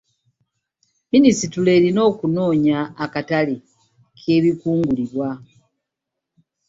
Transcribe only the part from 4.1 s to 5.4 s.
k'ebikungulibwa.